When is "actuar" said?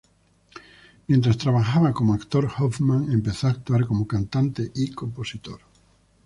3.51-3.85